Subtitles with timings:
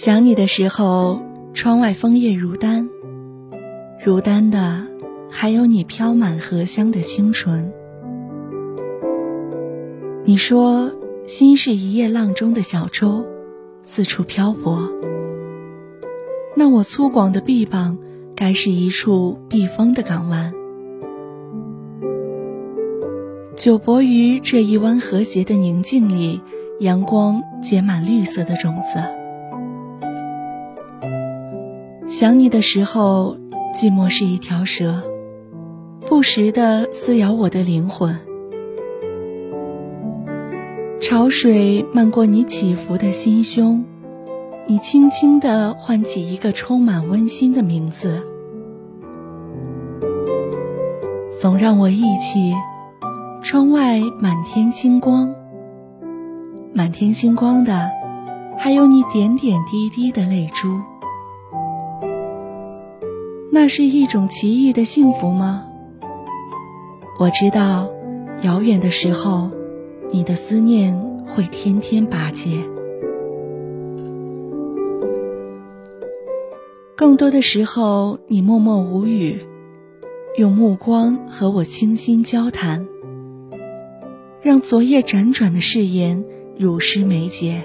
[0.00, 1.20] 想你的时候，
[1.54, 2.88] 窗外枫叶如丹，
[4.06, 4.86] 如丹的
[5.28, 7.72] 还有你飘满荷香的清纯。
[10.24, 10.92] 你说，
[11.26, 13.26] 心是一叶浪中的小舟，
[13.82, 14.88] 四处漂泊。
[16.54, 17.98] 那我粗犷的臂膀，
[18.36, 20.52] 该是一处避风的港湾。
[23.56, 26.40] 久泊于这一湾和谐的宁静里，
[26.78, 29.17] 阳光结满绿色的种子。
[32.08, 33.36] 想你的时候，
[33.74, 35.02] 寂寞是一条蛇，
[36.06, 38.18] 不时的撕咬我的灵魂。
[41.02, 43.84] 潮水漫过你起伏的心胸，
[44.66, 48.22] 你轻轻的唤起一个充满温馨的名字，
[51.30, 52.54] 总让我忆起
[53.42, 55.34] 窗外满天星光。
[56.72, 57.90] 满天星光的，
[58.56, 60.80] 还有你点点滴滴的泪珠。
[63.50, 65.64] 那是一种奇异的幸福吗？
[67.18, 67.90] 我知道，
[68.42, 69.50] 遥远的时候，
[70.10, 70.96] 你的思念
[71.26, 72.50] 会天天巴结；
[76.94, 79.40] 更多的时候，你默默无语，
[80.36, 82.86] 用目光和我倾心交谈，
[84.42, 86.22] 让昨夜辗转的誓言
[86.58, 87.62] 如诗眉睫。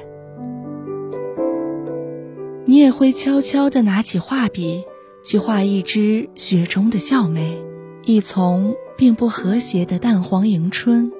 [2.65, 4.85] 你也会悄悄地拿起画笔。
[5.23, 7.57] 去画一只雪中的笑眉，
[8.03, 11.11] 一丛并不和谐的淡黄迎春。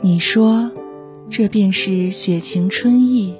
[0.00, 0.70] 你说，
[1.28, 3.36] 这便是雪晴春意。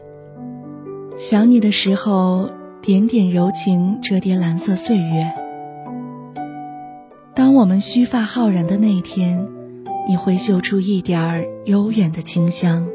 [1.16, 5.32] 想你的时候，点点柔情折叠蓝色岁月。
[7.34, 9.48] 当我们须发浩然的那天，
[10.08, 12.88] 你会嗅出一点儿悠远的清香。